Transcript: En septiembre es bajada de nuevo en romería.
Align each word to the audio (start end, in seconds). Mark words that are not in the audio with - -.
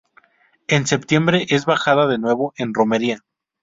En 0.67 0.87
septiembre 0.87 1.45
es 1.49 1.65
bajada 1.67 2.07
de 2.07 2.17
nuevo 2.17 2.53
en 2.57 2.73
romería. 2.73 3.23